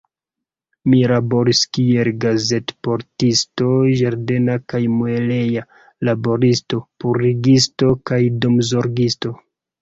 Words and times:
Mi 0.91 0.99
laboris 1.09 1.59
kiel 1.77 2.07
gazetportisto, 2.23 3.67
ĝardena 3.99 4.55
kaj 4.73 4.81
mueleja 4.95 5.65
laboristo, 6.11 6.81
purigisto 7.05 7.93
kaj 8.13 8.21
domzorgisto. 8.47 9.37